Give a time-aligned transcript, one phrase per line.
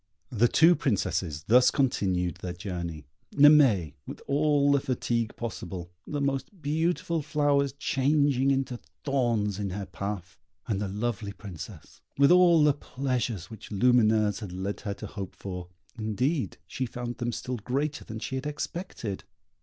[0.31, 3.05] The two Princesses thus continued their journey,
[3.35, 9.85] Naimée with all the fatigue possible, the most beautiful flowers changing into thorns in her
[9.85, 15.05] path; and the lovely Princess, with all the pleasures which Lumineuse had led her to
[15.05, 19.23] hope for, indeed, she found them still greater than she had expected.